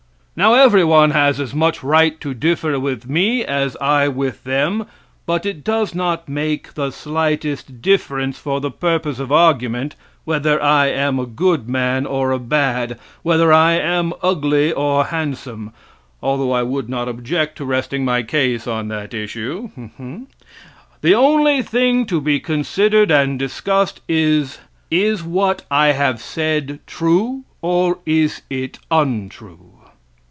[0.33, 4.85] Now, every one has as much right to differ with me as I with them,
[5.27, 10.87] but it does not make the slightest difference for the purpose of argument whether I
[10.87, 15.73] am a good man or a bad, whether I am ugly or handsome
[16.23, 19.69] although I would not object to resting my case on that issue;
[21.03, 24.59] the only thing to be considered and discussed is,
[24.89, 29.73] is what I have said true, or is it untrue?